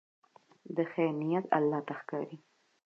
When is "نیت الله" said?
1.21-1.79